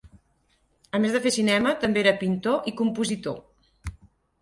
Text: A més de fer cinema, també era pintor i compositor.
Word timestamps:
A 0.99 1.01
més 1.03 1.13
de 1.17 1.21
fer 1.27 1.33
cinema, 1.37 1.75
també 1.85 2.03
era 2.07 2.17
pintor 2.25 2.69
i 2.73 2.77
compositor. 2.83 3.41